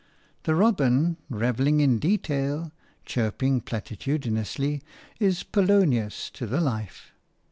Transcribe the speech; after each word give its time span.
The 0.45 0.55
robin, 0.55 1.17
revelling 1.29 1.79
in 1.79 1.99
detail, 1.99 2.71
chirping 3.05 3.61
platitudinously, 3.61 4.81
is 5.19 5.43
Polonius 5.43 6.31
to 6.31 6.47
the 6.47 6.59
life. 6.59 7.11